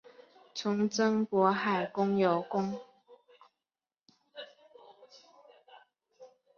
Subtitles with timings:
[0.55, 2.81] 从征渤海国有功。